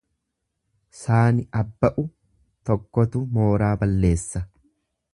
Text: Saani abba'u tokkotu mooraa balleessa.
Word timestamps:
Saani 0.99 1.45
abba'u 1.61 2.07
tokkotu 2.71 3.25
mooraa 3.37 3.73
balleessa. 3.85 4.47